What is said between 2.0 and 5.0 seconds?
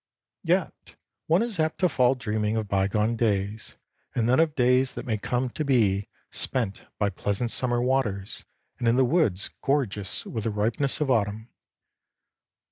dreaming of bygone days, and then of days